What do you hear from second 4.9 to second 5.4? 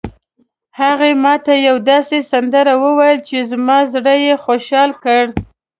کړ